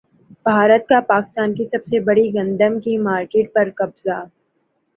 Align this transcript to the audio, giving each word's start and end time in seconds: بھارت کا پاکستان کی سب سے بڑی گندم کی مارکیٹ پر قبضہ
بھارت 0.45 0.87
کا 0.89 0.99
پاکستان 1.07 1.53
کی 1.55 1.65
سب 1.67 1.85
سے 1.85 1.99
بڑی 1.99 2.27
گندم 2.35 2.79
کی 2.79 2.97
مارکیٹ 2.99 3.53
پر 3.53 3.69
قبضہ 3.77 4.23